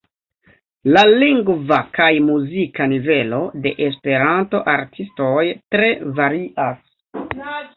[0.95, 5.45] La lingva kaj muzika nivelo de Esperanto-artistoj
[5.77, 5.93] tre
[6.23, 7.33] varias.